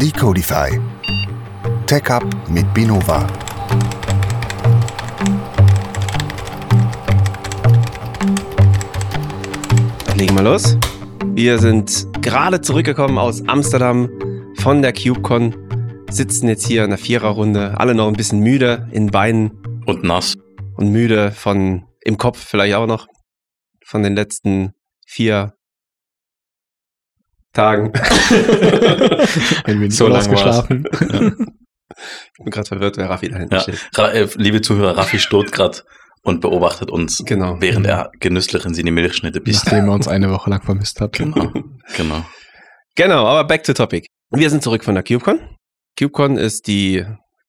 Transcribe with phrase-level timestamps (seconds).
[0.00, 0.80] Decodify.
[1.86, 3.26] Tech Up mit Binova.
[10.06, 10.78] Dann legen wir los.
[11.34, 14.08] Wir sind gerade zurückgekommen aus Amsterdam
[14.56, 15.54] von der CubeCon,
[16.08, 19.50] sitzen jetzt hier in der Viererrunde, alle noch ein bisschen müde in Beinen
[19.84, 20.34] Und nass.
[20.76, 23.06] und müde von im Kopf vielleicht auch noch
[23.84, 24.72] von den letzten
[25.06, 25.52] vier
[27.52, 27.92] Tagen.
[29.64, 30.86] Ein wenig So ausgeschlafen.
[30.92, 33.60] Ich bin gerade verwirrt, wer Raffi da hinten Ja.
[33.60, 33.88] steht.
[33.94, 35.78] Ra äh, liebe Zuhörer, Raffi steht gerade
[36.22, 37.60] und beobachtet uns, Genau.
[37.60, 39.66] während er genüsslich in seine Milchschnitte bisst.
[39.66, 41.14] Nachdem er uns eine Woche lang vermisst hat.
[41.14, 41.52] Genau,
[41.96, 42.24] genau.
[42.96, 44.06] Genau, aber back to topic.
[44.30, 45.40] Wir sind zurück von der KubeCon.
[45.98, 47.04] KubeCon ist die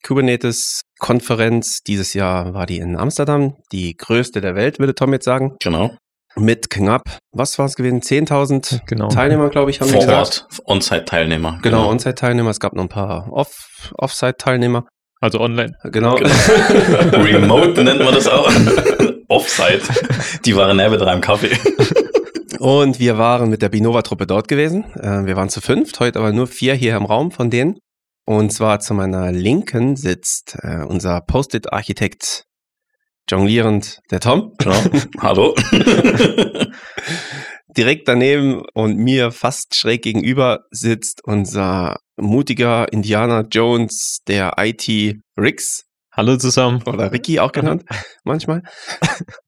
[0.05, 1.82] Kubernetes-Konferenz.
[1.86, 5.55] Dieses Jahr war die in Amsterdam, die größte der Welt, würde Tom jetzt sagen.
[5.62, 5.96] Genau.
[6.38, 8.02] Mit knapp, was war es gewesen?
[8.02, 9.09] 10.000 Genau.
[9.09, 10.13] Teilnehmer, glaube ich, haben wir Vor.
[10.13, 11.60] Ort, On-Site-Teilnehmer.
[11.62, 12.49] Genau, On-Site-Teilnehmer.
[12.49, 14.85] Es gab noch ein paar Off- Off-Site-Teilnehmer.
[15.20, 15.73] Also online.
[15.84, 16.15] Genau.
[17.13, 18.49] Remote nennt man das auch.
[19.27, 19.82] Offsite.
[20.46, 21.51] Die waren neben drei im Kaffee.
[22.60, 24.84] Und wir waren mit der Binova-Truppe dort gewesen.
[24.99, 27.77] Äh, Wir waren zu fünft, heute aber nur vier hier im Raum von denen.
[28.26, 32.43] Und zwar zu meiner Linken sitzt äh, unser Post-it-Architekt
[33.32, 34.54] jonglierend, der Tom.
[34.57, 34.84] Genau.
[35.20, 35.55] Hallo.
[37.77, 45.85] Direkt daneben und mir fast schräg gegenüber sitzt unser mutiger Indiana Jones, der IT Rix
[46.13, 46.84] Hallo zusammen.
[46.85, 47.85] oder Ricky auch genannt
[48.26, 48.63] manchmal.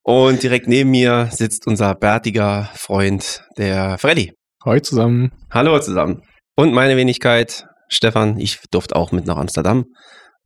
[0.02, 4.32] Und direkt neben mir sitzt unser bärtiger Freund, der Freddy.
[4.64, 5.34] Hoi zusammen.
[5.52, 6.22] Hallo zusammen.
[6.56, 9.84] Und meine Wenigkeit, Stefan, ich durfte auch mit nach Amsterdam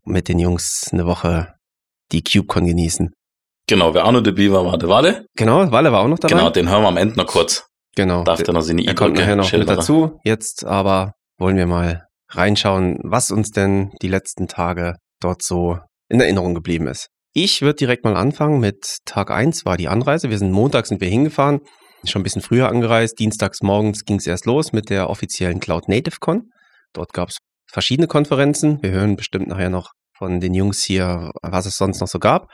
[0.03, 1.53] mit den Jungs eine Woche
[2.11, 3.11] die CubeCon genießen.
[3.67, 5.25] Genau, wer auch noch dabei war, war der Walle.
[5.35, 6.35] Genau, Walle war auch noch dabei.
[6.35, 7.65] Genau, den hören wir am Ende noch kurz.
[7.95, 8.23] genau.
[8.23, 10.19] Darf der noch seine er kommt nachher noch mit dazu.
[10.23, 15.77] Jetzt aber wollen wir mal reinschauen, was uns denn die letzten Tage dort so
[16.09, 17.07] in Erinnerung geblieben ist.
[17.33, 20.29] Ich würde direkt mal anfangen mit Tag 1 war die Anreise.
[20.29, 21.59] Wir sind montags sind wir hingefahren,
[22.03, 23.19] schon ein bisschen früher angereist.
[23.19, 26.49] Dienstags morgens ging es erst los mit der offiziellen Cloud Native Con.
[26.93, 27.37] Dort gab es
[27.71, 28.81] verschiedene Konferenzen.
[28.81, 32.47] Wir hören bestimmt nachher noch von den Jungs hier, was es sonst noch so gab.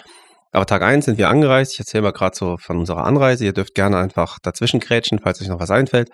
[0.53, 1.74] Aber Tag 1 sind wir angereist.
[1.74, 3.44] Ich erzähle mal gerade so von unserer Anreise.
[3.44, 6.09] Ihr dürft gerne einfach dazwischen krätschen, falls euch noch was einfällt.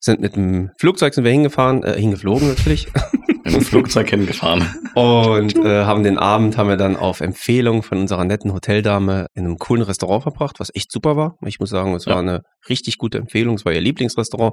[0.00, 2.88] Sind mit dem Flugzeug sind wir hingefahren, äh, hingeflogen natürlich.
[3.44, 4.62] Mit dem Flugzeug hingefahren.
[4.94, 9.46] Und äh, haben den Abend haben wir dann auf Empfehlung von unserer netten Hoteldame in
[9.46, 11.36] einem coolen Restaurant verbracht, was echt super war.
[11.46, 12.12] Ich muss sagen, es Ja.
[12.12, 13.54] war eine richtig gute Empfehlung.
[13.54, 14.52] Es war ihr Lieblingsrestaurant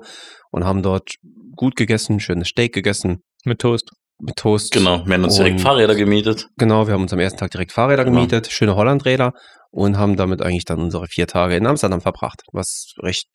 [0.51, 1.15] und haben dort
[1.57, 3.89] gut gegessen, schönes Steak gegessen Mit Toast.
[4.19, 4.71] Mit Toast.
[4.71, 6.47] Genau, wir haben uns direkt Fahrräder gemietet.
[6.57, 8.17] Genau, wir haben uns am ersten Tag direkt Fahrräder Genau.
[8.17, 9.33] gemietet, schöne Hollandräder
[9.71, 13.27] und haben damit eigentlich dann unsere vier Tage in Amsterdam verbracht, was recht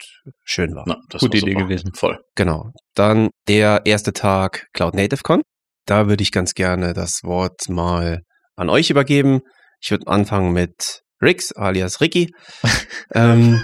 [0.45, 0.85] schön war.
[0.87, 1.93] Na, das Gute war Idee gewesen.
[1.95, 2.19] Voll.
[2.35, 2.71] Genau.
[2.95, 5.43] Dann der erste Tag Cloud Native Con.
[5.87, 8.21] Da würde ich ganz gerne das Wort mal
[8.57, 9.41] an euch übergeben.
[9.83, 12.33] Ich würde anfangen mit Rix, alias Ricky.
[13.15, 13.63] ähm,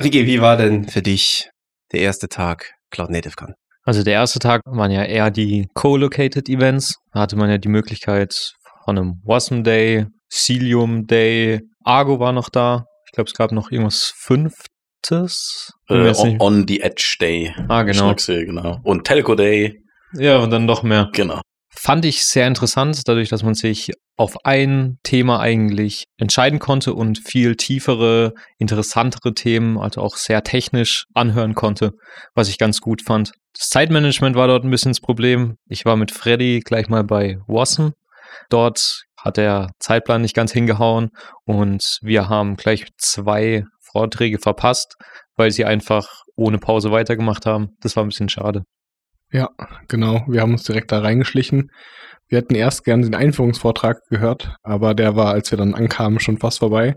[0.00, 1.50] Ricky, wie war denn für dich
[1.92, 3.54] der erste Tag Cloud Native Con?
[3.84, 6.96] Also der erste Tag waren ja eher die Co-Located Events.
[7.12, 12.48] Da hatte man ja die Möglichkeit von einem Wasm Day, Cilium Day, Argo war noch
[12.48, 12.86] da.
[13.06, 15.70] Ich glaube, es gab noch irgendwas Fünftes.
[15.88, 17.54] Äh, on, on the Edge Day.
[17.68, 18.14] ah, genau.
[18.46, 18.80] Genau.
[18.82, 19.82] Und Telco Day.
[20.14, 21.10] Ja, und dann noch mehr.
[21.12, 21.40] Genau.
[21.84, 27.18] Fand ich sehr interessant, dadurch, dass man sich auf ein Thema eigentlich entscheiden konnte und
[27.18, 31.92] viel tiefere, interessantere Themen, also auch sehr technisch anhören konnte,
[32.34, 33.32] was ich ganz gut fand.
[33.52, 35.56] Das Zeitmanagement war dort ein bisschen das Problem.
[35.68, 37.90] Ich war mit Freddy gleich mal bei Wasm.
[38.48, 41.10] Dort hat der Zeitplan nicht ganz hingehauen
[41.44, 44.94] und wir haben gleich zwei Vorträge verpasst,
[45.36, 47.76] weil sie einfach ohne Pause weitergemacht haben.
[47.82, 48.62] Das war ein bisschen schade.
[49.34, 49.48] Ja,
[49.88, 50.22] genau.
[50.28, 51.72] Wir haben uns direkt da reingeschlichen.
[52.28, 56.38] Wir hätten erst gern den Einführungsvortrag gehört, aber der war, als wir dann ankamen, schon
[56.38, 56.94] fast vorbei.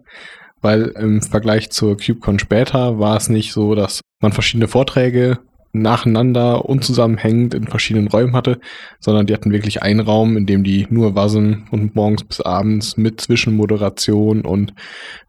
[0.61, 5.39] Weil im Vergleich zur CubeCon später war es nicht so, dass man verschiedene Vorträge
[5.73, 8.59] nacheinander unzusammenhängend in verschiedenen Räumen hatte,
[8.99, 12.97] sondern die hatten wirklich einen Raum, in dem die nur Wassen und morgens bis abends
[12.97, 14.75] mit Zwischenmoderation und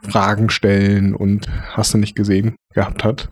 [0.03, 3.31] Fragen stellen und hast du nicht gesehen gehabt hat,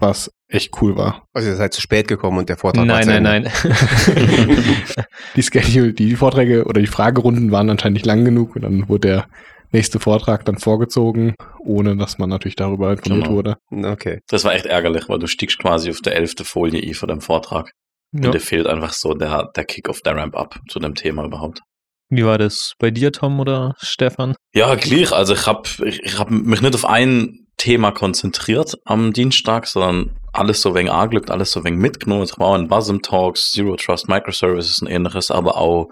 [0.00, 1.24] was echt cool war.
[1.32, 3.52] Also ihr seid zu spät gekommen und der Vortrag war Nein, zu nein, Ende.
[3.64, 5.04] nein.
[5.36, 9.08] die Schedule, die Vorträge oder die Fragerunden waren anscheinend nicht lang genug und dann wurde
[9.08, 9.26] der
[9.72, 13.36] nächste Vortrag dann vorgezogen, ohne dass man natürlich darüber informiert Genau.
[13.36, 13.56] wurde.
[13.70, 14.18] Okay.
[14.28, 17.20] Das war echt ärgerlich, weil du stiegst quasi auf der elfte Folie ein von dem
[17.20, 17.70] Vortrag.
[18.12, 18.26] Ja.
[18.26, 21.60] Und dir fehlt einfach so der, der Kick-Off, der Ramp-Up zu dem Thema überhaupt.
[22.08, 24.34] Wie war das bei dir, Tom oder Stefan?
[24.52, 25.12] Ja, gleich.
[25.12, 30.18] Also ich habe ich, ich hab mich nicht auf ein Thema konzentriert am Dienstag, sondern
[30.32, 32.24] alles so wenig angelegt, alles so wenig mitgenommen.
[32.24, 35.88] Ich war auch in Wasm Talks, Zero Trust Microservices und ähnliches, aber auch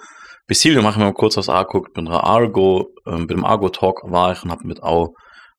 [0.47, 4.01] Basilio machen wir mal kurz was angeguckt, bin der Argo, ähm, bei dem Argo Talk
[4.05, 5.11] war ich und habe mit auch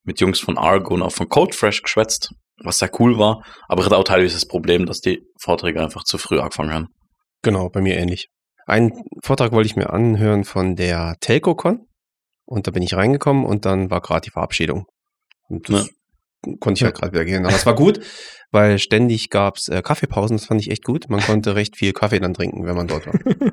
[0.04, 2.34] mit Jungs von Argo und auch von Codefresh geschwätzt,
[2.64, 6.06] was sehr cool war, aber ich hatte auch teilweise das Problem, dass die Vorträge einfach
[6.06, 6.88] zu früh angefangen haben.
[7.44, 8.30] Genau, bei mir ähnlich.
[8.66, 11.86] Einen Vortrag wollte ich mir anhören von der TelcoCon
[12.46, 14.88] und da bin ich reingekommen und dann war gerade die Verabschiedung.
[15.48, 15.90] Und das
[16.60, 17.46] konnte ich halt gerade wieder gehen.
[17.46, 18.00] Aber es war gut,
[18.52, 21.10] weil ständig gab es äh, Kaffeepausen, das fand ich echt gut.
[21.10, 23.14] Man konnte recht viel Kaffee dann trinken, wenn man dort war.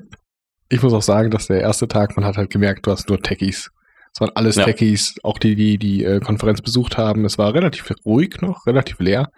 [0.68, 3.20] Ich muss auch sagen, dass der erste Tag, man hat halt gemerkt, du hast nur
[3.22, 3.70] Techies.
[4.12, 4.64] Es waren alles Ja.
[4.64, 7.24] Techies, auch die, die die äh, Konferenz besucht haben.
[7.24, 9.28] Es war relativ ruhig noch, relativ leer,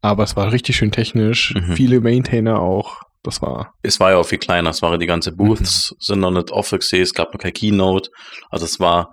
[0.00, 1.54] aber es war richtig schön technisch.
[1.54, 1.76] Mhm.
[1.76, 3.00] Viele Maintainer auch.
[3.22, 6.30] Das war Es war ja auch viel kleiner, es waren die ganze Booths, sind noch
[6.30, 8.08] nicht offen gesehen, es gab noch kein Keynote.
[8.50, 9.10] Also es war,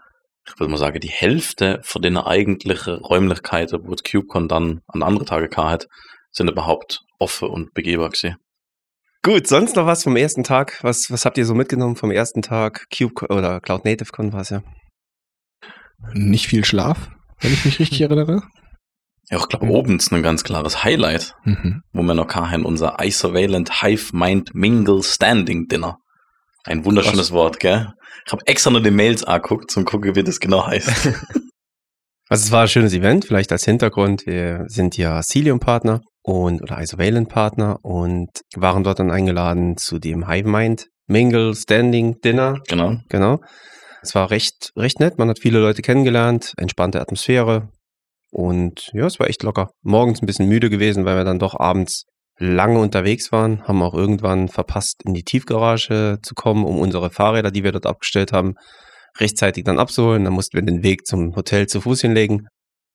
[0.47, 5.03] ich würde mal sagen, die Hälfte von den eigentlichen Räumlichkeiten, wo das CubeCon dann an
[5.03, 5.88] andere Tage gehabt hat,
[6.31, 8.38] sind überhaupt offen und begehbar gesehen.
[9.23, 10.79] gut, sonst noch was vom ersten Tag?
[10.83, 12.85] Was, was habt ihr so mitgenommen vom ersten Tag?
[12.95, 14.63] Cube oder Cloud Native Con war es ja.
[16.13, 17.09] nicht viel Schlaf,
[17.39, 18.41] wenn ich mich richtig erinnere.
[19.29, 21.81] Ja, ich glaube, oben ist ein ganz klares Highlight, Mhm.
[21.93, 25.97] wo wir noch haben, unser Isovalent Hive Mind Mingle Standing Dinner.
[26.63, 27.87] Ein wunderschönes Wort, gell?
[28.25, 30.89] Ich habe extra nur die Mails angeguckt, zum gucken, wie das genau heißt.
[32.29, 34.25] Also es war ein schönes Event, vielleicht als Hintergrund.
[34.25, 40.47] Wir sind ja Cilium-Partner und oder Isovalent-Partner und waren dort dann eingeladen zu dem Hive
[40.47, 42.61] Mind Mingle Standing Dinner.
[42.69, 42.95] genau.
[43.09, 43.41] Genau.
[44.01, 45.17] Es war recht, recht nett.
[45.17, 47.67] Man hat viele Leute kennengelernt, entspannte Atmosphäre.
[48.31, 49.67] Und ja, es war echt locker.
[49.81, 52.05] Morgens ein bisschen müde gewesen, weil wir dann doch abends
[52.41, 57.51] lange unterwegs waren, haben auch irgendwann verpasst, in die Tiefgarage zu kommen, um unsere Fahrräder,
[57.51, 58.55] die wir dort abgestellt haben,
[59.19, 60.23] rechtzeitig dann abzuholen.
[60.23, 62.47] Dann mussten wir den Weg zum Hotel zu Fuß hinlegen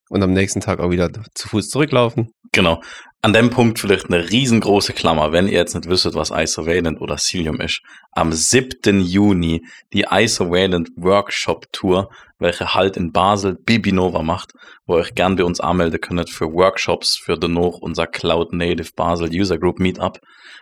[0.09, 2.31] und am nächsten Tag auch wieder zu Fuß zurücklaufen.
[2.53, 2.81] Genau.
[3.23, 7.17] An dem Punkt vielleicht eine riesengroße Klammer, wenn ihr jetzt nicht wisst, was Isovalent oder
[7.19, 7.81] Cilium ist.
[8.13, 9.01] Am 7.
[9.01, 9.63] Juni
[9.93, 12.09] die Isovalent Workshop Tour,
[12.39, 14.53] welche halt in Basel Bibinova macht,
[14.87, 18.91] wo ihr euch gern bei uns anmelden könnt für Workshops für danach unser Cloud Native
[18.95, 20.21] Basel User Group Meetup,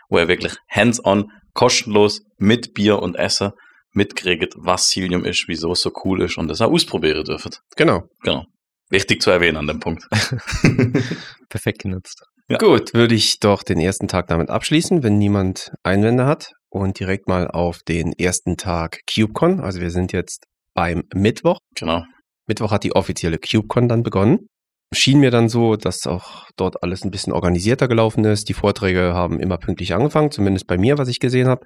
[0.08, 3.52] wo ihr wirklich hands-on, kostenlos mit Bier und Essen
[3.92, 7.60] mitkriegt, was Cilium ist, wieso es so cool ist und das auch ausprobieren dürft.
[7.76, 8.04] Genau.
[8.22, 8.44] Genau.
[8.90, 10.06] Wichtig zu erwähnen an dem Punkt.
[11.48, 12.22] Perfekt genutzt.
[12.48, 12.58] Ja.
[12.58, 17.26] Gut, würde ich doch den ersten Tag damit abschließen, wenn niemand Einwände hat und direkt
[17.26, 19.60] mal auf den ersten Tag CubeCon.
[19.60, 20.44] Also wir sind jetzt
[20.74, 21.58] beim Mittwoch.
[21.74, 22.02] Genau.
[22.46, 24.48] Mittwoch hat die offizielle CubeCon dann begonnen.
[24.92, 28.48] Schien mir dann so, dass auch dort alles ein bisschen organisierter gelaufen ist.
[28.48, 31.64] Die Vorträge haben immer pünktlich angefangen, zumindest bei mir, was ich gesehen habe.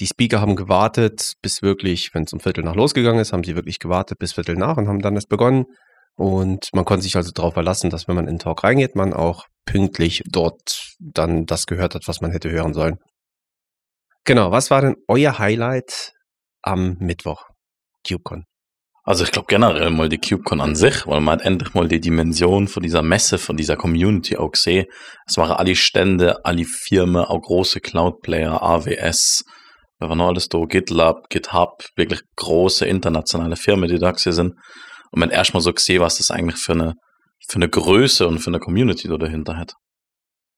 [0.00, 3.54] Die Speaker haben gewartet, bis wirklich, wenn es um Viertel nach losgegangen ist, haben sie
[3.54, 5.66] wirklich gewartet bis Viertel nach und haben dann erst begonnen.
[6.16, 9.12] Und man konnte sich also darauf verlassen, dass wenn man in den Talk reingeht, man
[9.12, 12.98] auch pünktlich dort dann das gehört hat, was man hätte hören sollen.
[14.24, 16.12] Genau, was war denn euer Highlight
[16.62, 17.44] am Mittwoch?
[18.06, 18.44] CubeCon.
[19.02, 22.00] Also ich glaube generell mal die CubeCon an sich, weil man hat endlich mal die
[22.00, 24.86] Dimension von dieser Messe, von dieser Community auch gesehen.
[25.26, 29.44] Es waren alle Stände, alle Firmen, auch große Cloud-Player, AWS,
[30.00, 34.54] da war noch alles da, GitLab, GitHub, wirklich große internationale Firmen, die da sind.
[35.14, 36.94] Und man erstmal so gesehen, was das eigentlich für eine,
[37.46, 39.74] für eine Größe und für eine Community da dahinter hat.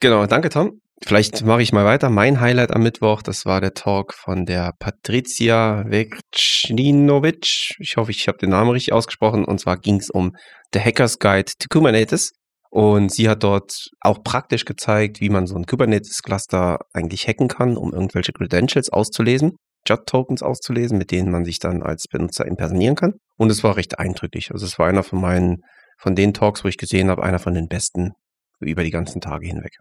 [0.00, 0.80] Genau, danke Tom.
[1.04, 2.08] Vielleicht mache ich mal weiter.
[2.08, 7.74] Mein Highlight am Mittwoch, das war der Talk von der Patricia Vekcinovic.
[7.80, 9.44] Ich hoffe, ich habe den Namen richtig ausgesprochen.
[9.44, 10.34] Und zwar ging es um
[10.72, 12.32] The Hacker's Guide to Kubernetes.
[12.70, 17.76] Und sie hat dort auch praktisch gezeigt, wie man so ein Kubernetes-Cluster eigentlich hacken kann,
[17.76, 23.14] um irgendwelche Credentials auszulesen, JOT-Tokens auszulesen, mit denen man sich dann als Benutzer impersonieren kann.
[23.36, 24.50] Und es war recht eindrücklich.
[24.52, 25.58] Also es war einer von meinen,
[25.98, 28.12] von den Talks, wo ich gesehen habe, einer von den besten
[28.60, 29.72] über die ganzen Tage hinweg.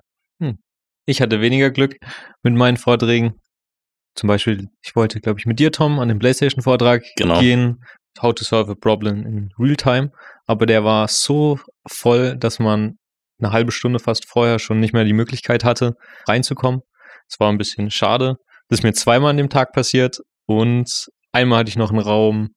[1.06, 1.98] Ich hatte weniger Glück
[2.44, 3.36] mit meinen Vorträgen.
[4.16, 7.40] Zum Beispiel, ich wollte, glaube ich, mit dir, Tom, an den PlayStation-Vortrag Genau.
[7.40, 7.78] gehen.
[8.22, 10.10] How to solve a problem in real time.
[10.48, 12.98] Aber der war so voll, dass man
[13.40, 15.94] eine halbe Stunde fast vorher schon nicht mehr die Möglichkeit hatte,
[16.28, 16.80] reinzukommen.
[17.30, 18.38] Es war ein bisschen schade.
[18.70, 22.50] Das ist mir zweimal an dem Tag passiert und einmal hatte ich noch einen Raum,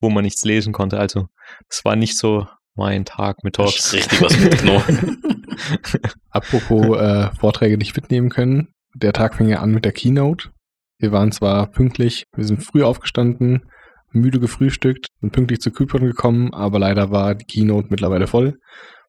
[0.00, 0.98] wo man nichts lesen konnte.
[0.98, 1.26] Also,
[1.68, 3.86] es war nicht so mein Tag mit Talks.
[3.86, 5.22] ist richtig was mitgenommen.
[6.30, 8.68] Apropos äh, Vorträge nicht mitnehmen können.
[8.94, 10.50] Der Tag fing ja an mit der Keynote.
[10.98, 13.70] Wir waren zwar pünktlich, wir sind früh aufgestanden,
[14.12, 18.58] müde gefrühstückt, sind pünktlich zu Kypern gekommen, aber leider war die Keynote mittlerweile voll.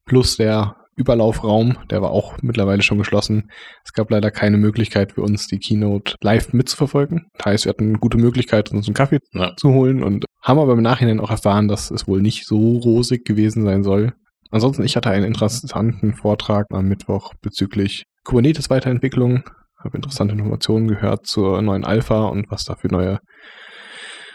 [0.05, 3.49] Plus der Überlaufraum, der war auch mittlerweile schon geschlossen.
[3.83, 7.27] Es gab leider keine Möglichkeit für uns, die Keynote live mitzuverfolgen.
[7.37, 9.53] Das heißt, wir hatten eine gute Möglichkeit, uns einen Kaffee Ja.
[9.57, 13.25] zu holen und haben aber im Nachhinein auch erfahren, dass es wohl nicht so rosig
[13.25, 14.13] gewesen sein soll.
[14.49, 19.43] Ansonsten, ich hatte einen interessanten Vortrag am Mittwoch bezüglich Kubernetes-Weiterentwicklung.
[19.83, 23.19] Habe interessante Informationen gehört zur neuen Alpha und was da für neue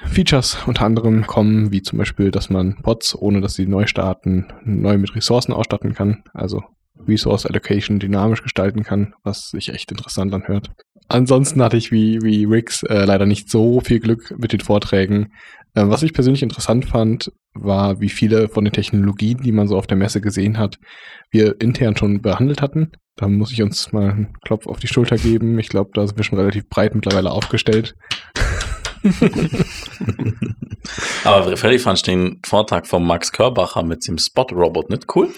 [0.07, 4.47] Features unter anderem kommen, wie zum Beispiel, dass man Pods, ohne dass sie neu starten,
[4.65, 6.23] neu mit Ressourcen ausstatten kann.
[6.33, 6.63] Also
[7.07, 10.71] Resource Allocation dynamisch gestalten kann, was sich echt interessant anhört.
[11.09, 15.33] Ansonsten hatte ich wie, wie Rix äh, leider nicht so viel Glück mit den Vorträgen.
[15.75, 19.77] Äh, was ich persönlich interessant fand, war, wie viele von den Technologien, die man so
[19.77, 20.79] auf der Messe gesehen hat,
[21.31, 22.93] wir intern schon behandelt hatten.
[23.17, 25.59] Da muss ich uns mal einen Klopf auf die Schulter geben.
[25.59, 27.95] Ich glaube, da sind wir schon relativ breit mittlerweile aufgestellt.
[31.25, 35.29] Aber völlig fand ich den Vortrag von Max Körbacher mit dem Spot-Robot nicht cool,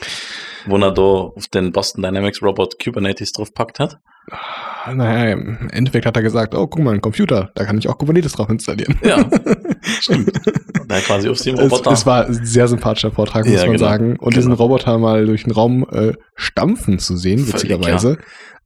[0.67, 3.99] wo er da auf den Boston Dynamics Robot Kubernetes drauf packt hat.
[4.93, 7.97] Naja, im Endeffekt hat er gesagt, oh, guck mal, ein Computer, da kann ich auch
[7.97, 8.99] Kubernetes drauf installieren.
[9.03, 9.25] Ja,
[10.01, 10.33] stimmt.
[10.87, 11.93] Da quasi auf dem Es, Roboter.
[11.93, 13.89] es war ein sehr sympathischer Vortrag, muss Ja, man genau.
[13.89, 14.11] sagen.
[14.13, 14.31] Und Genau.
[14.31, 18.19] diesen Roboter mal durch den Raum äh, stampfen zu sehen, Völlig, witzigerweise,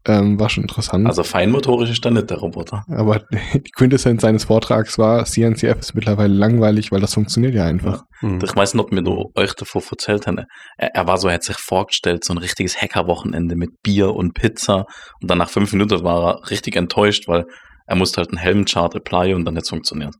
[0.07, 1.07] ähm, war schon interessant.
[1.07, 2.85] also feinmotorisch ist dann nicht der Roboter.
[2.89, 3.21] Aber
[3.55, 8.05] die Quintessenz seines Vortrags war, CNCF ist mittlerweile langweilig, weil das funktioniert ja einfach.
[8.21, 8.41] Hm.
[8.43, 10.45] Ich weiß nicht, ob mir du euch davor erzählt haben.
[10.77, 14.35] Er, er war so, er hat sich vorgestellt, so ein richtiges Hackerwochenende mit Bier und
[14.35, 14.87] Pizza.
[15.21, 17.45] Und dann nach fünf Minuten war er richtig enttäuscht, weil
[17.87, 20.15] er musste halt einen Helmchart apply und dann nicht funktioniert.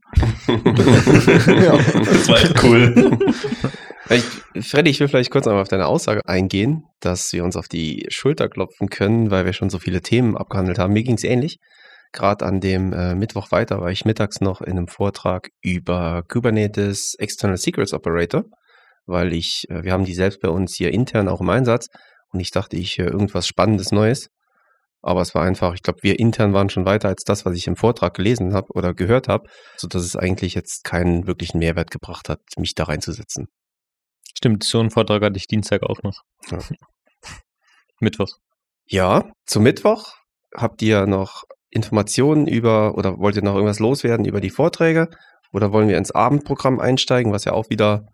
[0.47, 0.53] ja.
[1.93, 3.17] Das war echt cool.
[4.13, 7.67] Ich, Freddy, ich will vielleicht kurz einmal auf deine Aussage eingehen, dass wir uns auf
[7.67, 10.93] die Schulter klopfen können, weil wir schon so viele Themen abgehandelt haben.
[10.93, 11.57] Mir ging es ähnlich.
[12.11, 17.15] Gerade an dem äh, Mittwoch weiter war ich mittags noch in einem Vortrag über Kubernetes
[17.17, 18.43] External Secrets Operator,
[19.07, 21.87] weil ich, äh, wir haben die selbst bei uns hier intern auch im Einsatz
[22.31, 24.27] und ich dachte, ich höre irgendwas Spannendes Neues.
[25.01, 27.65] Aber es war einfach, ich glaube, wir intern waren schon weiter als das, was ich
[27.65, 32.29] im Vortrag gelesen habe oder gehört habe, sodass es eigentlich jetzt keinen wirklichen Mehrwert gebracht
[32.29, 33.47] hat, mich da reinzusetzen.
[34.35, 36.21] Stimmt, so einen Vortrag hatte ich Dienstag auch noch.
[36.49, 36.59] Ja.
[37.99, 38.29] Mittwoch.
[38.85, 40.13] Ja, zum Mittwoch
[40.55, 45.07] habt ihr noch Informationen über oder wollt ihr noch irgendwas loswerden über die Vorträge
[45.51, 48.05] oder wollen wir ins Abendprogramm einsteigen, was ja auch wieder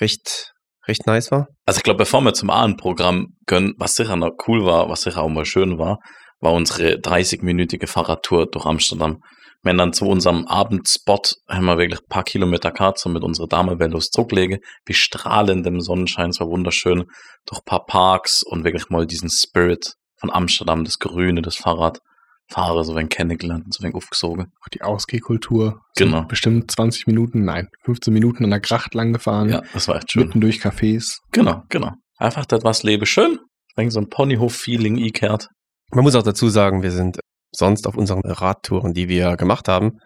[0.00, 0.52] recht,
[0.86, 1.48] recht nice war?
[1.66, 5.22] Also ich glaube, bevor wir zum Abendprogramm gönnen, was sicher noch cool war, was sicher
[5.22, 5.98] auch mal schön war,
[6.40, 9.18] war unsere 30-minütige Fahrradtour durch Amsterdam.
[9.66, 13.80] Wenn dann zu unserem Abendspot haben wir wirklich ein paar Kilometer so mit unserer Dame
[13.80, 17.06] Velos zurücklegen, wie strahlend im Sonnenschein, es war wunderschön,
[17.46, 21.98] durch ein paar Parks und wirklich mal diesen Spirit von Amsterdam, das Grüne, das Fahrrad,
[22.46, 24.52] Fahrer so wenig kennengelernt und so wenig aufgesogen.
[24.62, 25.80] Auch die Ausgehkultur.
[25.96, 26.22] Genau.
[26.22, 29.48] Bestimmt 20 Minuten, nein, 15 Minuten an der Gracht lang gefahren.
[29.48, 30.28] Ja, das war echt schön.
[30.28, 31.16] Mitten durch Cafés.
[31.32, 31.90] Genau, genau.
[32.18, 33.40] Einfach das was lebe schön,
[33.74, 35.48] wenn so ein Ponyhof-Feeling ikehrt.
[35.90, 37.18] Man muss auch dazu sagen, wir sind
[37.56, 39.98] sonst auf unseren Radtouren, die wir gemacht haben,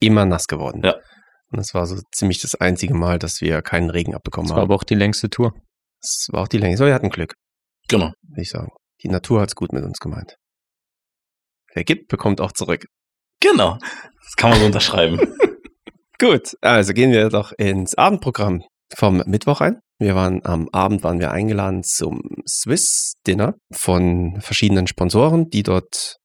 [0.00, 0.82] immer nass geworden.
[0.84, 0.94] Ja.
[1.50, 4.62] Und das war so ziemlich das einzige Mal, dass wir keinen Regen abbekommen Das war
[4.62, 4.68] haben.
[4.68, 5.52] aber auch die längste Tour.
[6.00, 6.76] Das war auch die Länge.
[6.76, 7.34] So, wir hatten Glück,
[7.88, 8.12] Genau.
[8.22, 8.68] würde ich sagen.
[9.02, 10.36] Die Natur hat's gut mit uns gemeint.
[11.74, 12.86] Wer gibt, bekommt auch zurück.
[13.40, 13.78] Genau.
[13.80, 15.18] Das kann man so unterschreiben.
[16.20, 18.62] Gut, also gehen wir doch ins Abendprogramm
[18.96, 19.78] vom Mittwoch ein.
[20.00, 26.16] Wir waren am Abend waren wir eingeladen zum Swiss Dinner von verschiedenen Sponsoren, die dort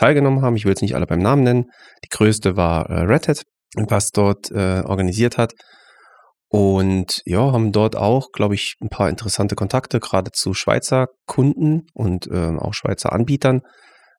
[0.00, 0.56] teilgenommen haben.
[0.56, 1.64] Ich will jetzt nicht alle beim Namen nennen.
[2.04, 3.42] Die größte war äh, Red Hat,
[3.76, 5.52] was dort äh, organisiert hat.
[6.48, 11.82] Und ja, haben dort auch, glaube ich, ein paar interessante Kontakte, gerade zu Schweizer Kunden
[11.94, 13.60] und ähm, auch Schweizer Anbietern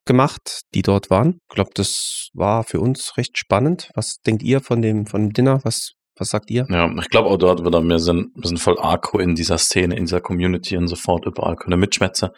[0.06, 1.40] gemacht, die dort waren.
[1.50, 3.90] Ich glaube, das war für uns recht spannend.
[3.96, 5.60] Was denkt ihr von dem, von dem Dinner?
[5.64, 6.65] Was, was sagt ihr?
[6.70, 9.96] Ja, ich glaube auch dort wieder, wir sind, wir sind voll arco in dieser Szene,
[9.96, 12.30] in dieser Community und sofort überall können mitschwätzen.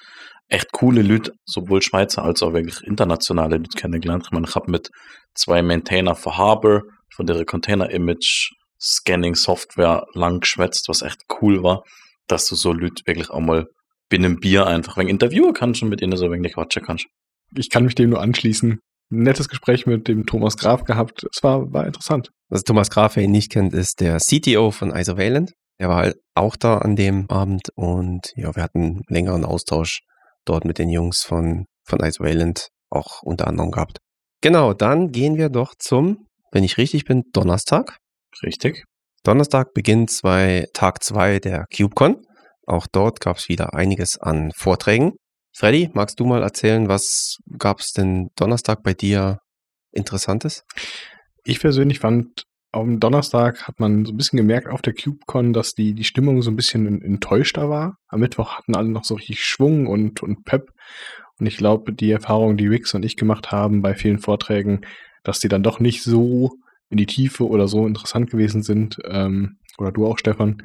[0.47, 4.23] Echt coole Leute, sowohl Schweizer als auch wirklich internationale Leute kennengelernt.
[4.25, 4.89] Ich meine, ich habe mit
[5.33, 6.81] zwei Maintainer für Harbor,
[7.15, 11.83] von der Container-Image Scanning Software lang geschwätzt, was echt cool war,
[12.27, 13.67] dass du so Leute wirklich auch mal
[14.09, 17.05] binnen Bier einfach wegen interviewen kannst und mit ihnen so wenig quatschen kannst.
[17.55, 18.79] Ich kann mich dem nur anschließen.
[19.11, 21.25] Ein nettes Gespräch mit dem Thomas Graf gehabt.
[21.33, 22.29] Es war, war interessant.
[22.53, 25.53] Also Thomas Graf, wer ihn nicht kennt, ist der CTO von Isovalent.
[25.79, 30.01] Er war halt auch da an dem Abend und ja, wir hatten einen längeren Austausch
[30.45, 33.97] dort mit den Jungs von, von Isovalent auch unter anderem gehabt.
[34.41, 37.97] Genau, dann gehen wir doch zum, wenn ich richtig bin, Donnerstag.
[38.43, 38.83] Richtig?
[39.23, 42.21] Donnerstag beginnt zwei, Tag zwei der KubeCon.
[42.67, 45.13] Auch dort gab es wieder einiges an Vorträgen.
[45.55, 49.39] Freddy, magst du mal erzählen, was gab es denn Donnerstag bei dir
[49.91, 50.61] Interessantes?
[51.43, 55.73] Ich persönlich fand, am Donnerstag hat man so ein bisschen gemerkt auf der CubeCon, dass
[55.75, 57.97] die, die Stimmung so ein bisschen en- enttäuschter war.
[58.07, 60.71] Am Mittwoch hatten alle noch so richtig Schwung und, und Pep.
[61.39, 64.81] Und ich glaube, die Erfahrung, die Wix und ich gemacht haben bei vielen Vorträgen,
[65.23, 66.51] dass die dann doch nicht so
[66.89, 70.63] in die Tiefe oder so interessant gewesen sind, ähm, oder du auch, Stefan,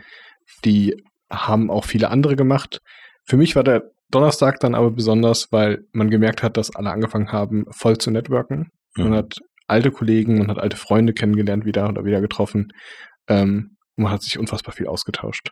[0.65, 2.81] die haben auch viele andere gemacht.
[3.25, 7.33] Für mich war der Donnerstag dann aber besonders, weil man gemerkt hat, dass alle angefangen
[7.33, 8.71] haben, voll zu networken.
[8.97, 12.73] Man hat alte Kollegen, man hat alte Freunde kennengelernt wieder oder wieder getroffen.
[13.29, 15.51] Ähm, und man hat sich unfassbar viel ausgetauscht.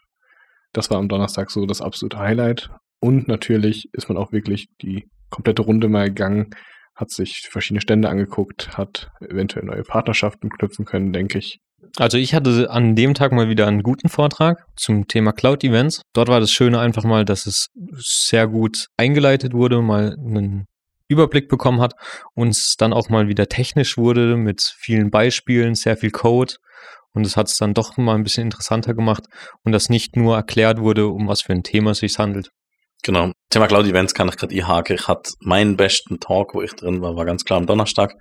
[0.73, 2.71] Das war am Donnerstag so das absolute Highlight.
[3.01, 6.51] Und natürlich ist man auch wirklich die komplette Runde mal gegangen,
[6.95, 11.59] hat sich verschiedene Stände angeguckt, hat eventuell neue Partnerschaften knüpfen können, denke ich.
[11.99, 16.03] Also ich hatte an dem Tag mal wieder einen guten Vortrag zum Thema Cloud Events.
[16.15, 17.69] Dort war das Schöne einfach mal, dass es
[17.99, 20.67] sehr gut eingeleitet wurde, mal einen
[21.09, 21.95] Überblick bekommen hat
[22.35, 26.55] und es dann auch mal wieder technisch wurde mit vielen Beispielen, sehr viel Code.
[27.13, 29.25] Und es hat es dann doch mal ein bisschen interessanter gemacht
[29.65, 32.51] und das nicht nur erklärt wurde, um was für ein Thema es sich handelt.
[33.03, 33.33] Genau.
[33.51, 34.97] Thema Cloud Events kann ich gerade einhaken.
[34.97, 38.15] Ich hatte meinen besten Talk, wo ich drin war, war ganz klar am Donnerstag.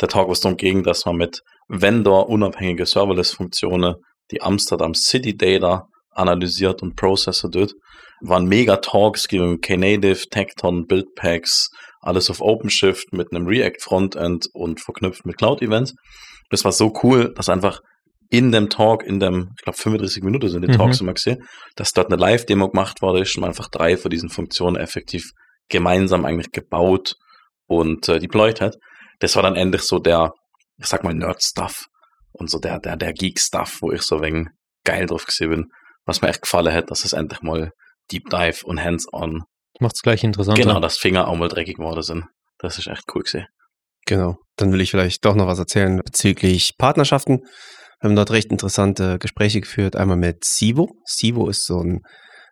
[0.00, 3.94] Der Talk, wo es darum ging, dass man mit Vendor-unabhängige Serverless-Funktionen
[4.30, 7.74] die Amsterdam City Data analysiert und processor dort.
[8.20, 11.70] Waren mega Talks, ging Knative, Tecton, Buildpacks,
[12.04, 15.94] alles auf OpenShift mit einem React Frontend und verknüpft mit Cloud Events.
[16.50, 17.80] Das war so cool, dass einfach
[18.30, 20.76] in dem Talk, in dem, ich glaube 35 Minuten sind die Mhm.
[20.76, 21.44] Talks immer gesehen,
[21.76, 25.30] dass dort eine Live-Demo gemacht worden ist man einfach drei von diesen Funktionen effektiv
[25.68, 27.14] gemeinsam eigentlich gebaut
[27.66, 28.76] und äh, deployed hat.
[29.20, 30.32] Das war dann endlich so der,
[30.78, 31.86] ich sag mal, Nerd-Stuff
[32.32, 34.48] und so der, der, der Geek-Stuff, wo ich so wegen
[34.84, 35.66] geil drauf gesehen bin,
[36.04, 37.70] was mir echt gefallen hat, dass es endlich mal
[38.10, 39.44] Deep Dive und Hands-on,
[39.80, 40.62] Macht es gleich interessanter.
[40.62, 42.24] genau, dass Finger auch mal dreckig geworden sind.
[42.58, 43.46] Das ist echt cool gesehen.
[44.06, 44.36] Genau.
[44.56, 47.40] Dann will ich vielleicht doch noch was erzählen bezüglich Partnerschaften.
[48.00, 49.96] Wir haben dort recht interessante Gespräche geführt.
[49.96, 50.92] Einmal mit Sivo.
[51.04, 52.00] Sivo ist so ein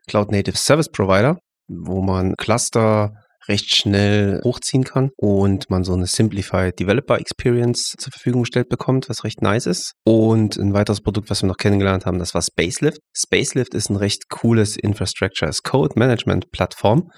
[0.09, 1.37] Cloud Native Service Provider,
[1.69, 3.13] wo man Cluster
[3.49, 9.09] recht schnell hochziehen kann und man so eine Simplified Developer Experience zur Verfügung gestellt bekommt,
[9.09, 9.93] was recht nice ist.
[10.05, 12.99] Und ein weiteres Produkt, was wir noch kennengelernt haben, das war Spacelift.
[13.17, 17.11] Spacelift ist ein recht cooles Infrastructure as Code Management Plattform,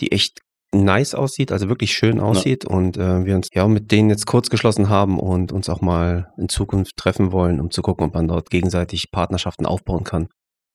[0.00, 0.38] die echt
[0.74, 4.50] nice aussieht, also wirklich schön aussieht und äh, wir uns ja mit denen jetzt kurz
[4.50, 8.28] geschlossen haben und uns auch mal in Zukunft treffen wollen, um zu gucken, ob man
[8.28, 10.26] dort gegenseitig Partnerschaften aufbauen kann.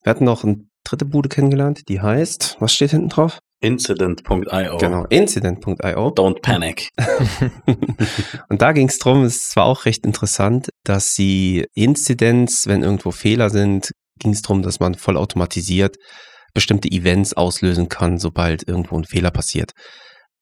[0.03, 3.39] Wir hatten noch eine dritte Bude kennengelernt, die heißt, was steht hinten drauf?
[3.61, 4.77] Incident.io.
[4.77, 6.07] Genau, incident.io.
[6.09, 6.89] Don't panic.
[8.49, 13.11] und da ging es darum, es war auch recht interessant, dass sie Incidents, wenn irgendwo
[13.11, 15.97] Fehler sind, ging es darum, dass man voll automatisiert
[16.53, 19.71] bestimmte Events auslösen kann, sobald irgendwo ein Fehler passiert.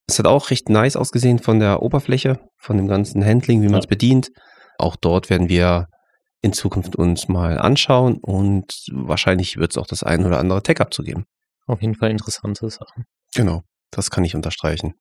[0.06, 3.80] Es hat auch recht nice ausgesehen von der Oberfläche, von dem ganzen Handling, wie man
[3.80, 4.30] es bedient.
[4.78, 5.86] Auch dort werden wir
[6.40, 10.94] in Zukunft uns mal anschauen und wahrscheinlich wird es auch das ein oder andere Tech-Up
[10.94, 11.24] zu geben.
[11.68, 13.04] Auf jeden Fall interessante Sachen.
[13.34, 14.94] Genau, das kann ich unterstreichen.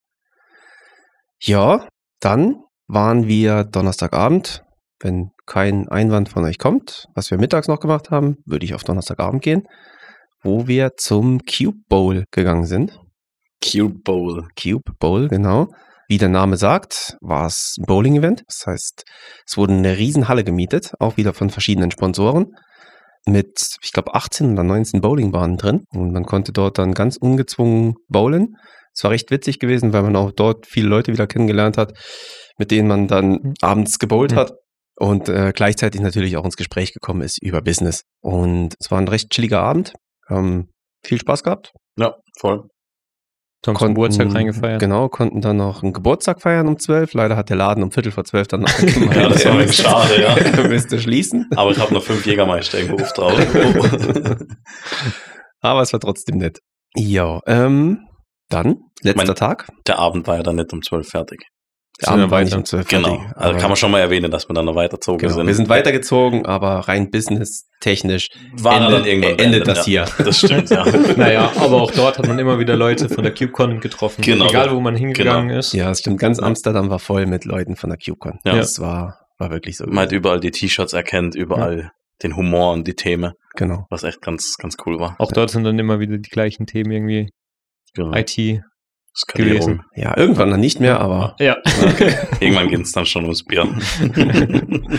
[1.42, 1.88] Ja,
[2.20, 4.64] dann waren wir Donnerstagabend.
[5.00, 8.84] Wenn kein Einwand von euch kommt, was wir mittags noch gemacht haben, würde ich auf
[8.84, 9.64] Donnerstagabend gehen,
[10.42, 13.00] wo wir zum Cube Bowl gegangen sind.
[13.64, 14.48] Cube Bowl.
[14.60, 15.68] Cube Bowl, genau.
[16.10, 18.44] Wie der Name sagt, war es ein Bowling-Event.
[18.48, 19.04] Das heißt,
[19.46, 22.56] es wurde eine Riesenhalle gemietet, auch wieder von verschiedenen Sponsoren,
[23.28, 25.84] mit, ich glaube, 18 oder 19 Bowlingbahnen drin.
[25.94, 28.56] Und man konnte dort dann ganz ungezwungen bowlen.
[28.94, 31.94] Es war recht witzig gewesen, weil man auch dort viele Leute wieder kennengelernt hat,
[32.58, 34.36] mit denen man dann abends gebowlt Mhm.
[34.38, 34.54] hat
[34.96, 38.02] und äh, gleichzeitig natürlich auch ins Gespräch gekommen ist über Business.
[38.22, 39.94] Und es war ein recht chilliger Abend.
[40.30, 40.70] Ähm,
[41.06, 41.72] viel Spaß gehabt.
[42.00, 42.64] Ja, voll.
[43.76, 44.80] Zum Geburtstag reingefeiert.
[44.80, 47.14] Genau, konnten dann noch einen Geburtstag feiern um 12.
[47.14, 48.80] Leider hat der Laden um Viertel vor 12 dann noch
[49.16, 50.36] Ja, das war ein bisschen schade, ja.
[50.64, 51.50] Er müsste schließen.
[51.56, 53.34] Aber ich habe noch fünf Jägermeister irgendwo auf drauf.
[55.62, 56.60] Aber es war trotzdem nett.
[56.96, 58.00] Ja, ähm,
[58.50, 59.68] dann, letzter Mein- Tag.
[59.88, 61.44] Der Abend war ja dann nicht um zwölf fertig.
[62.02, 62.58] Der Abend war nicht weiter?
[62.58, 63.26] um 12 Genau.
[63.36, 65.34] Also kann man schon mal erwähnen, dass wir dann noch weiterzogen Genau.
[65.34, 65.48] sind.
[65.48, 68.30] Wir sind weitergezogen, aber rein business-technisch
[68.64, 70.06] endet, endet beendet, das ja.
[70.06, 70.26] hier.
[70.26, 70.86] Das stimmt, ja.
[71.18, 74.22] Naja, aber auch dort hat man immer wieder Leute von der CubeCon getroffen.
[74.22, 74.48] Genau.
[74.48, 75.74] Egal, wo man hingegangen ist.
[75.74, 76.20] Ja, es stimmt.
[76.20, 78.40] Ganz Amsterdam war voll mit Leuten von der CubeCon.
[78.46, 78.56] Ja.
[78.56, 79.86] Das war, war wirklich so.
[79.88, 81.92] Man hat überall die T-Shirts erkennt, überall
[82.24, 83.86] den Humor und die Themen, genau.
[83.90, 85.16] was echt ganz, ganz cool war.
[85.20, 87.30] Auch dort sind dann immer wieder die gleichen Themen irgendwie.
[87.94, 88.14] Genau.
[88.14, 88.62] IT.
[89.18, 89.60] Skalierung.
[89.60, 89.82] gewesen.
[89.96, 91.58] Ja, irgendwann dann nicht mehr, aber Ja.
[92.40, 93.68] Irgendwann ging es dann schon ums Bier.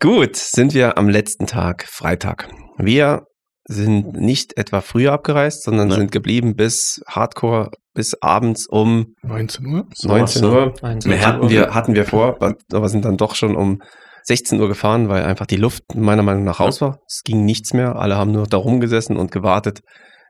[0.00, 2.48] Gut, sind wir am letzten Tag, Freitag.
[2.78, 3.22] Wir
[3.68, 5.98] sind nicht etwa früher abgereist, sondern Nein.
[5.98, 9.86] sind geblieben bis Hardcore, bis abends um 19 Uhr?
[10.02, 10.50] 19 so.
[10.52, 10.74] Uhr.
[10.82, 11.50] Eins, Wir zwei hatten Uhr.
[11.50, 12.36] wir, hatten wir vor,
[12.72, 13.80] aber sind dann doch schon um
[14.24, 16.98] 16 Uhr gefahren, weil einfach die Luft meiner Meinung nach raus war.
[17.06, 17.96] Es ging nichts mehr.
[17.96, 19.80] Alle haben nur da rumgesessen und gewartet,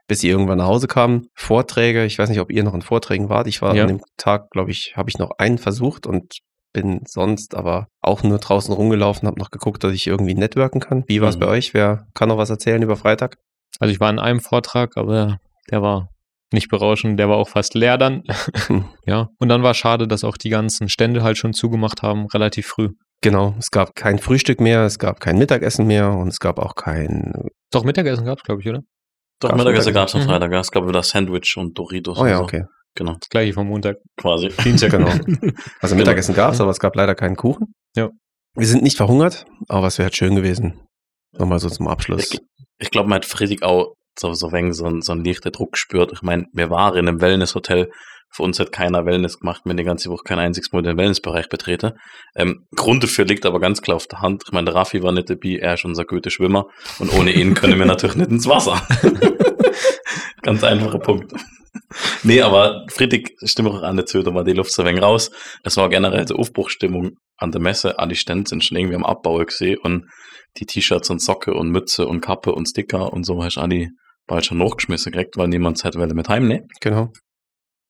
[0.07, 1.27] bis sie irgendwann nach Hause kamen.
[1.33, 3.47] Vorträge, ich weiß nicht, ob ihr noch in Vorträgen wart.
[3.47, 3.83] Ich war Ja.
[3.83, 6.39] an dem Tag, glaube ich, habe ich noch einen versucht und
[6.73, 11.03] bin sonst aber auch nur draußen rumgelaufen, habe noch geguckt, dass ich irgendwie networken kann.
[11.07, 11.39] Wie war es Mhm.
[11.41, 11.73] bei euch?
[11.73, 13.37] Wer kann noch was erzählen über Freitag?
[13.79, 15.39] Also ich war in einem Vortrag, aber
[15.71, 16.09] der war
[16.53, 18.23] nicht berauschend, der war auch fast leer dann.
[18.67, 18.85] Hm.
[19.05, 19.29] ja.
[19.39, 22.89] Und dann war schade, dass auch die ganzen Stände halt schon zugemacht haben, relativ früh.
[23.21, 26.75] Genau, es gab kein Frühstück mehr, es gab kein Mittagessen mehr und es gab auch
[26.75, 27.33] kein.
[27.71, 28.81] Doch, Mittagessen gab es, glaube ich, oder?
[29.39, 30.25] Doch, Mittagessen gab es am Mhm.
[30.25, 30.51] Freitag.
[30.53, 32.17] Es gab wieder Sandwich und Doritos.
[32.19, 32.43] Oh ja, so.
[32.43, 32.63] okay.
[32.95, 33.97] Genau, Das gleiche vom Montag.
[34.19, 34.49] quasi.
[34.63, 35.09] Dienstag, genau.
[35.81, 37.73] Also Mittagessen gab es, aber es gab leider keinen Kuchen.
[37.95, 38.09] Ja.
[38.55, 40.81] Wir sind nicht verhungert, aber es wäre halt schön gewesen.
[41.37, 42.31] Nochmal so zum Abschluss.
[42.33, 42.39] Ich,
[42.79, 44.73] ich glaube, man hat Friedrich auch so, so, so, ein-
[45.03, 46.11] so einen leichten Druck gespürt.
[46.13, 47.91] Ich meine, wir waren in einem Wellnesshotel.
[48.29, 51.49] Für uns hat keiner Wellness gemacht, wenn die ganze Woche kein einziges Mal den Wellnessbereich
[51.49, 51.93] betreten.
[52.35, 54.43] Ähm, Grund dafür liegt aber ganz klar auf der Hand.
[54.45, 56.65] Ich meine, der Raffi war nicht dabei, er ist unser guter Schwimmer.
[56.99, 58.81] Und ohne ihn können wir natürlich nicht ins Wasser.
[60.41, 61.33] ganz einfacher Punkt.
[62.23, 65.31] Nee, aber Friedrich stimme auch an dazu, da war die Luft so ein wenig raus.
[65.63, 67.97] Es war generell so Aufbruchstimmung an der Messe.
[67.99, 70.05] Alle Stände sind schon irgendwie am Abbau gesehen und
[70.57, 73.89] die T-Shirts und Socke und Mütze und Kappe und Sticker und so hast du alle
[74.27, 76.67] bald schon hochgeschmissen gekriegt, weil niemand Zeit wollte mit heimnehmen.
[76.81, 77.11] Genau.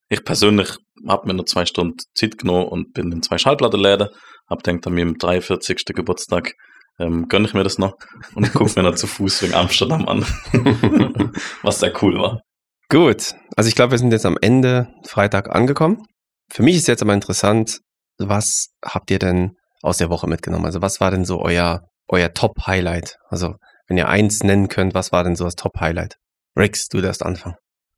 [0.09, 4.09] Ich persönlich habe mir nur zwei Stunden Zeit genommen und bin in zwei Schallplattenläden.
[4.49, 5.85] Hab denkt an meinem 43.
[5.87, 6.53] Geburtstag
[6.99, 7.93] ähm, gönne ich mir das noch
[8.33, 10.25] und gucke mir noch zu Fuß wegen Amsterdam an.
[11.61, 12.41] Was sehr cool war.
[12.89, 16.03] Gut, also ich glaube, wir sind jetzt am Ende Freitag angekommen.
[16.49, 17.79] Für mich ist jetzt aber interessant,
[18.17, 20.65] was habt ihr denn aus der Woche mitgenommen?
[20.65, 23.17] Also was war denn so euer, euer Top-Highlight?
[23.29, 23.55] Also
[23.87, 26.15] wenn ihr eins nennen könnt, was war denn so das Top-Highlight?
[26.55, 27.57] Rix, du darfst anfangen.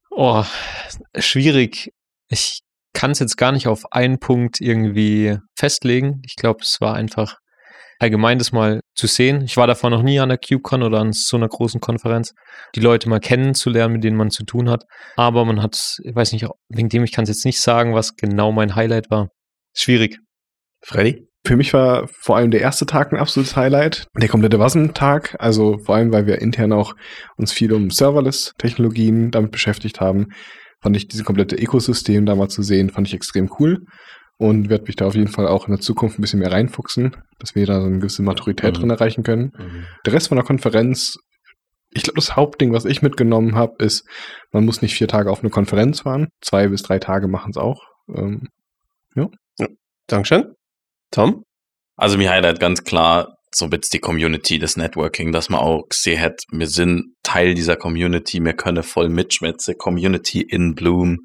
[0.10, 0.44] Oh,
[1.18, 1.92] schwierig.
[2.30, 2.62] Ich
[2.94, 6.22] kann es jetzt gar nicht auf einen Punkt irgendwie festlegen.
[6.26, 7.38] Ich glaube, es war einfach
[8.00, 9.42] allgemein das mal zu sehen.
[9.44, 12.34] Ich war davor noch nie an der CubeCon oder an so einer großen Konferenz,
[12.76, 14.86] die Leute mal kennenzulernen, mit denen man zu tun hat.
[15.18, 18.16] Aber man hat, ich weiß nicht, wegen dem ich kann es jetzt nicht sagen, was
[18.16, 19.30] genau mein Highlight war.
[19.76, 20.18] Schwierig.
[20.82, 21.28] Freddy?
[21.46, 24.08] Für mich war vor allem der erste Tag ein absolutes Highlight.
[24.18, 26.96] Der komplette Wassentag, also vor allem, weil wir intern auch
[27.38, 30.28] uns viel um Serverless-Technologien damit beschäftigt haben,
[30.82, 33.86] fand ich dieses komplette Ökosystem da mal zu sehen, fand ich extrem cool
[34.38, 37.16] und werde mich da auf jeden Fall auch in der Zukunft ein bisschen mehr reinfuchsen,
[37.40, 38.80] dass wir da so eine gewisse Maturität Mhm.
[38.80, 39.52] drin erreichen können.
[40.06, 41.18] Der Rest von der Konferenz,
[41.92, 44.08] ich glaube, das Hauptding, was ich mitgenommen habe, ist,
[44.52, 46.28] man muss nicht vier Tage auf eine Konferenz fahren.
[46.42, 47.82] Zwei bis drei Tage machen es auch.
[48.16, 48.48] Ähm,
[50.08, 50.54] Dankeschön.
[51.12, 51.44] Tom?
[51.96, 56.22] Also mir Highlight ganz klar, so jetzt die Community, das Networking, dass man auch gesehen
[56.22, 61.20] hat, wir sind Teil dieser Community, wir können voll mitschwätzen, Community in Bloom.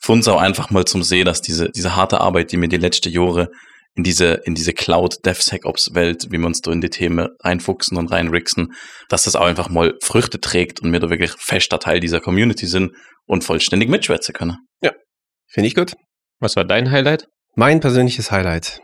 [0.00, 2.76] Für uns auch einfach mal zum Sehen, dass diese, diese harte Arbeit, die wir die
[2.76, 3.48] letzten Jahre
[3.94, 7.96] in diese, in diese Cloud DevSecOps Welt, wie wir uns da in die Themen reinfuchsen
[7.96, 8.72] und reinrixen,
[9.08, 12.66] dass das auch einfach mal Früchte trägt und wir da wirklich fester Teil dieser Community
[12.66, 12.92] sind
[13.26, 14.58] und vollständig mitschwätzen können.
[15.50, 15.96] Finde ich gut.
[16.40, 17.26] Was war dein Highlight?
[17.54, 18.80] Mein persönliches Highlight.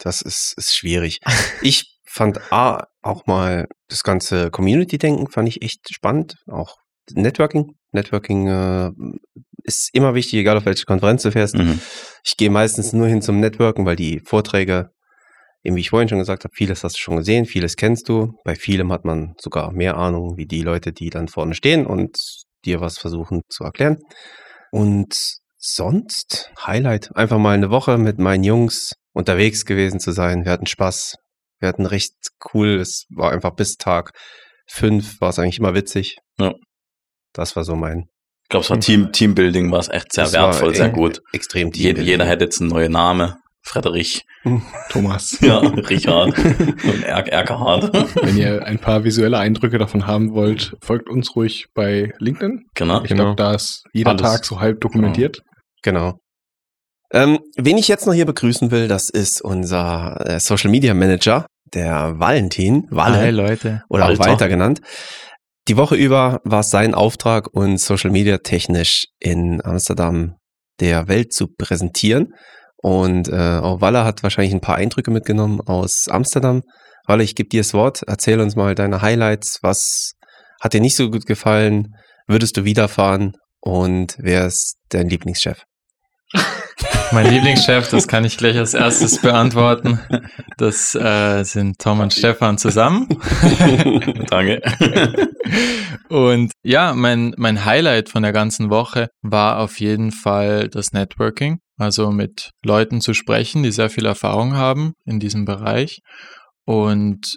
[0.00, 1.20] Das ist, ist schwierig.
[1.62, 1.84] Ich
[2.16, 6.36] fand A, auch mal das ganze Community-Denken fand ich echt spannend.
[6.50, 6.76] Auch
[7.12, 7.72] Networking.
[7.92, 8.90] Networking äh,
[9.62, 11.56] ist immer wichtig, egal auf welche Konferenz du fährst.
[11.56, 11.80] Mhm.
[12.24, 14.90] Ich gehe meistens nur hin zum Networken, weil die Vorträge,
[15.62, 18.32] eben wie ich vorhin schon gesagt habe, vieles hast du schon gesehen, vieles kennst du.
[18.44, 22.18] Bei vielem hat man sogar mehr Ahnung wie die Leute, die dann vorne stehen und
[22.64, 23.98] dir was versuchen zu erklären.
[24.72, 25.14] Und
[25.58, 27.14] sonst Highlight.
[27.14, 30.44] Einfach mal eine Woche mit meinen Jungs unterwegs gewesen zu sein.
[30.44, 31.16] Wir hatten Spaß.
[31.60, 32.12] Wir hatten recht
[32.52, 32.76] cool.
[32.76, 34.12] Es war einfach bis Tag
[34.68, 36.18] fünf war es eigentlich immer witzig.
[36.38, 36.52] Ja.
[37.32, 38.06] Das war so mein
[38.44, 40.94] Ich glaube, es war Team, Teambuilding, war es echt sehr Das war wertvoll, sehr echt
[40.94, 41.20] gut.
[41.32, 43.34] extrem Jeder, jeder hätte jetzt einen neuen Namen.
[43.62, 44.22] Frederich,
[44.90, 45.38] Thomas.
[45.40, 47.92] ja, Richard und er Erkerhard.
[48.22, 52.66] Wenn ihr ein paar visuelle Eindrücke davon haben wollt, folgt uns ruhig bei LinkedIn.
[52.74, 53.02] Genau.
[53.02, 53.24] Ich Genau.
[53.34, 54.22] glaube, da ist jeder Alles.
[54.22, 55.42] Tag so halb dokumentiert.
[55.82, 56.14] Genau.
[57.12, 61.46] Ähm, wen ich jetzt noch hier begrüßen will, das ist unser äh, Social Media Manager,
[61.72, 63.82] der Valentin, Walle Leute.
[63.88, 64.48] oder auch Walter.
[64.48, 64.80] Genannt.
[65.68, 70.36] Die Woche über war es sein Auftrag, uns Social Media technisch in Amsterdam
[70.80, 72.34] der Welt zu präsentieren.
[72.76, 76.62] Und äh, auch Walle hat wahrscheinlich ein paar Eindrücke mitgenommen aus Amsterdam.
[77.06, 78.02] Walle, ich gebe dir das Wort.
[78.06, 79.58] Erzähl uns mal deine Highlights.
[79.62, 80.12] Was
[80.60, 81.94] hat dir nicht so gut gefallen?
[82.28, 83.32] Würdest du wieder fahren?
[83.60, 85.64] Und wer ist dein Lieblingschef?
[87.12, 90.00] Mein Lieblingschef, das kann ich gleich als erstes beantworten.
[90.56, 93.08] Das äh, sind Tom und Stefan zusammen.
[94.30, 94.60] Danke.
[96.08, 101.58] Und ja, mein, mein Highlight von der ganzen Woche war auf jeden Fall das Networking.
[101.78, 106.00] Also mit Leuten zu sprechen, die sehr viel Erfahrung haben in diesem Bereich.
[106.64, 107.36] Und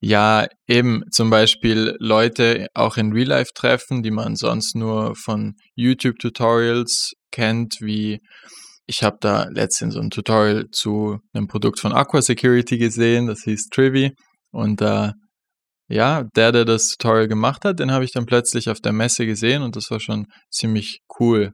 [0.00, 5.54] ja, eben zum Beispiel Leute auch in Real Life treffen, die man sonst nur von
[5.74, 8.20] YouTube-Tutorials kennt, wie
[8.88, 13.42] ich habe da letztens so ein Tutorial zu einem Produkt von Aqua Security gesehen, das
[13.42, 14.12] hieß Trivi.
[14.50, 15.12] Und da
[15.90, 19.26] ja, der, der das Tutorial gemacht hat, den habe ich dann plötzlich auf der Messe
[19.26, 21.52] gesehen und das war schon ziemlich cool,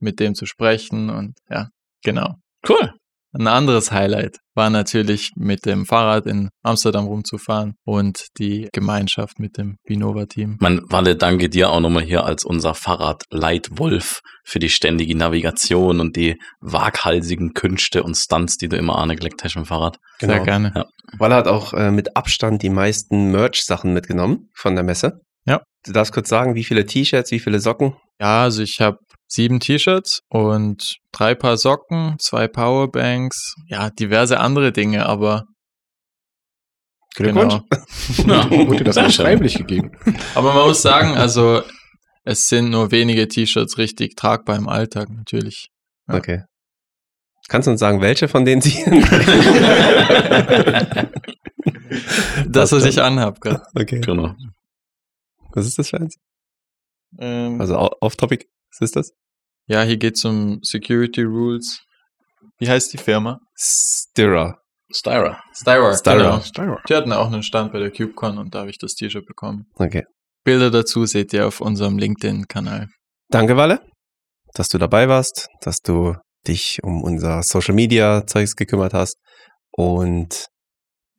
[0.00, 1.68] mit dem zu sprechen und ja,
[2.02, 2.34] genau.
[2.68, 2.92] Cool.
[3.32, 9.58] Ein anderes Highlight war natürlich mit dem Fahrrad in Amsterdam rumzufahren und die Gemeinschaft mit
[9.58, 10.56] dem Binova-Team.
[10.60, 16.16] Man, Walle, danke dir auch nochmal hier als unser Fahrradleitwolf für die ständige Navigation und
[16.16, 19.98] die waghalsigen Künste und Stunts, die du immer angelegt hast im Fahrrad.
[20.20, 20.32] Genau.
[20.32, 20.72] Sehr gerne.
[20.74, 20.86] Ja.
[21.18, 25.20] Weil er hat auch äh, mit Abstand die meisten Merch-Sachen mitgenommen von der Messe.
[25.44, 25.62] Ja.
[25.84, 27.94] Du darfst kurz sagen, wie viele T-Shirts, wie viele Socken?
[28.20, 34.72] Ja, also ich habe sieben T-Shirts und drei Paar Socken, zwei Powerbanks, ja, diverse andere
[34.72, 35.44] Dinge, aber
[37.14, 37.56] Glückwunsch.
[38.16, 38.34] genau.
[38.34, 39.10] Ja, Wurde das schön.
[39.26, 39.92] freiwillig gegeben?
[40.34, 41.62] Aber man muss sagen, also
[42.24, 45.68] es sind nur wenige T-Shirts richtig tragbar im Alltag natürlich.
[46.08, 46.14] Ja.
[46.16, 46.44] Okay.
[47.48, 48.84] Kannst du uns sagen, welche von denen sie?
[52.46, 53.62] Das, was ich anhab gerade.
[53.74, 54.00] okay.
[54.00, 54.34] Genau.
[55.52, 56.16] Was ist das für eins?
[57.18, 58.46] Ähm, Also off-topic.
[58.78, 59.12] Was ist das?
[59.68, 61.80] ja, hier geht es um Security Rules.
[62.58, 63.38] Wie heißt die Firma?
[63.54, 64.58] Stirrer.
[64.90, 65.42] Styra.
[65.52, 65.94] Styra.
[65.94, 66.16] Styra.
[66.16, 66.40] Genau.
[66.40, 66.82] Styra.
[66.88, 69.66] Die hatten auch einen Stand bei der CubeCon und da habe ich das T-Shirt bekommen.
[69.74, 70.04] Okay.
[70.44, 72.88] Bilder dazu seht ihr auf unserem LinkedIn-Kanal.
[73.28, 73.80] Danke, Walle,
[74.54, 76.14] dass du dabei warst, dass du
[76.46, 79.18] dich um unser Social Media Zeugs gekümmert hast
[79.72, 80.46] und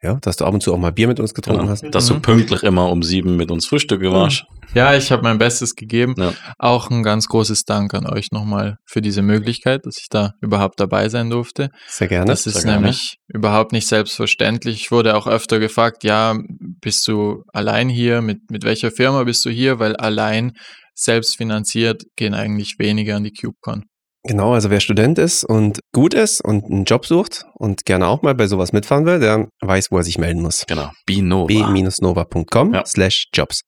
[0.02, 1.72] ja, dass du ab und zu auch mal Bier mit uns getrunken Genau.
[1.72, 1.84] hast.
[1.94, 2.22] Dass du Mhm.
[2.22, 4.46] pünktlich immer um sieben mit uns frühstücken warst.
[4.76, 6.14] Ja, ich habe mein Bestes gegeben.
[6.18, 6.34] Ja.
[6.60, 10.80] Auch ein ganz großes Dank an euch nochmal für diese Möglichkeit, dass ich da überhaupt
[10.80, 11.70] dabei sein durfte.
[11.88, 12.26] Sehr gerne.
[12.26, 12.78] Das ist gerne.
[12.82, 14.76] nämlich überhaupt nicht selbstverständlich.
[14.82, 16.38] Ich wurde auch öfter gefragt, ja,
[16.82, 18.22] bist du allein hier?
[18.22, 19.80] Mit, mit welcher Firma bist du hier?
[19.80, 20.52] Weil allein
[20.94, 23.86] selbst finanziert gehen eigentlich weniger an die CubeCon.
[24.24, 28.22] Genau, also wer Student ist und gut ist und einen Job sucht und gerne auch
[28.22, 30.66] mal bei sowas mitfahren will, der weiß, wo er sich melden muss.
[30.68, 30.92] Genau.
[31.06, 31.48] Binova.
[31.48, 32.86] b-nova.com Ja.
[32.86, 33.62] slash jobs.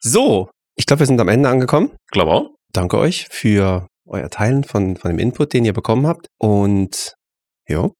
[0.00, 1.90] So, ich glaube, wir sind am Ende angekommen.
[2.12, 2.50] Glaube auch.
[2.72, 6.28] Danke euch für euer Teilen von, von dem Input, den ihr bekommen habt.
[6.38, 7.14] Und
[7.68, 7.90] ja,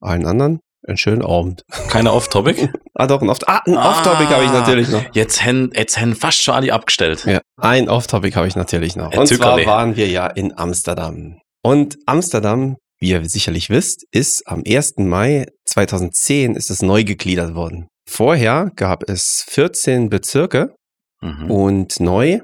[0.00, 1.62] allen anderen einen schönen Abend.
[1.88, 2.68] Keine Off-Topic.
[2.98, 3.90] Ah, doch, ein Off- ah, ein Ah.
[3.90, 5.04] Off-Topic habe ich natürlich noch.
[5.14, 7.24] Jetzt haben jetzt haben fast schon alle abgestellt.
[7.26, 9.12] Ja, ein Off-Topic habe ich natürlich noch.
[9.12, 11.38] Ein Und zwar waren wir ja in Amsterdam.
[11.62, 14.94] Und Amsterdam, wie ihr sicherlich wisst, ist am 1.
[15.08, 17.88] Mai 2010 ist es neu gegliedert worden.
[18.08, 20.74] Vorher gab es 14 Bezirke
[21.20, 21.50] Mhm.
[21.50, 22.40] und neu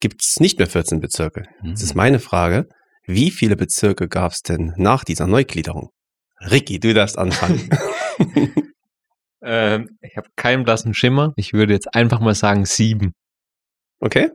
[0.00, 1.44] gibt es nicht mehr 14 Bezirke.
[1.62, 2.66] Jetzt ist meine Frage,
[3.06, 5.90] wie viele Bezirke gab es denn nach dieser Neugliederung?
[6.40, 7.68] Ricky, du darfst anfangen.
[9.44, 11.32] Ähm, ich habe keinen blassen Schimmer.
[11.36, 13.12] Ich würde jetzt einfach mal sagen sieben.
[14.00, 14.30] okay?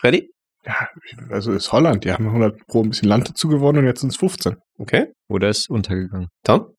[0.00, 0.30] Freddy?
[0.66, 0.88] Ja,
[1.30, 2.04] also ist Holland.
[2.04, 4.56] Die haben 100 Pro ein bisschen Land dazu gewonnen und jetzt sind es 15.
[4.78, 5.12] Okay?
[5.28, 6.28] Oder ist untergegangen.
[6.42, 6.74] Tom?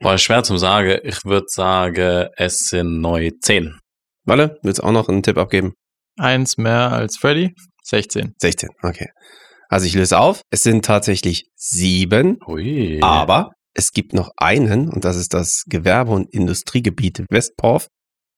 [0.00, 0.98] War schwer zum sagen.
[1.04, 3.78] Ich würde sagen, es sind neu zehn.
[4.24, 5.74] Walle, willst du auch noch einen Tipp abgeben?
[6.18, 8.34] Eins mehr als Freddy, 16.
[8.40, 9.08] 16, okay.
[9.68, 10.42] Also ich löse auf.
[10.50, 13.00] Es sind tatsächlich sieben, Ui.
[13.02, 17.88] aber es gibt noch einen und das ist das Gewerbe- und Industriegebiet Westporf.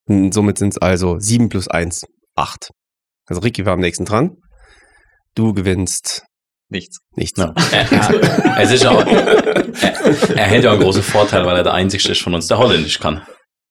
[0.06, 2.04] Und somit sind es also sieben plus eins,
[2.36, 2.70] acht.
[3.26, 4.36] Also Ricky war am nächsten dran.
[5.34, 6.22] Du gewinnst
[6.68, 6.98] Nichts.
[7.16, 7.38] nichts.
[7.38, 7.54] Ja.
[7.72, 9.06] Er, er, es ist auch, er,
[10.36, 13.00] er hätte ja einen großen Vorteil, weil er der Einzige ist von uns, der Holländisch
[13.00, 13.22] kann.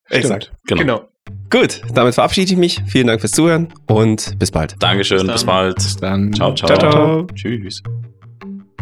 [0.10, 0.52] Exakt.
[0.67, 1.08] Genau.
[1.49, 2.82] Gut, damit verabschiede ich mich.
[2.88, 4.76] Vielen Dank fürs Zuhören und bis bald.
[4.80, 5.76] Dankeschön, Bis bis, bald.
[5.76, 6.34] Bis dann.
[6.34, 6.67] Ciao, ciao.
[6.78, 7.28] Ciao, ciao.
[7.36, 7.82] Tschüss.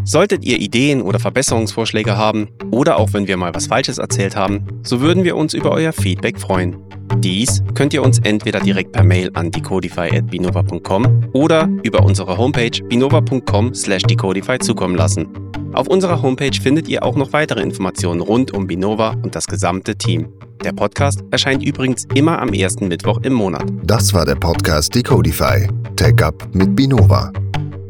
[0.04, 4.66] Solltet ihr Ideen oder Verbesserungsvorschläge haben oder auch wenn wir mal was Falsches erzählt haben,
[4.82, 6.76] so würden wir uns über euer Feedback freuen.
[7.18, 13.74] Dies könnt ihr uns entweder direkt per Mail an decodify.binova.com oder über unsere Homepage binova.com
[13.74, 15.28] slash decodify zukommen lassen.
[15.72, 19.96] Auf unserer Homepage findet ihr auch noch weitere Informationen rund um Binova und das gesamte
[19.96, 20.28] Team.
[20.64, 23.64] Der Podcast erscheint übrigens immer am ersten Mittwoch im Monat.
[23.84, 25.68] Das war der Podcast Decodify.
[25.96, 27.32] Tech Up mit Binova.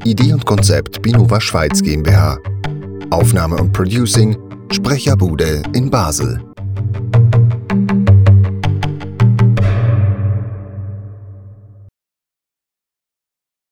[0.05, 2.38] Idee und Konzept Binova Schweiz GmbH.
[3.11, 4.37] Aufnahme und Producing
[4.73, 6.43] Sprecherbude in Basel.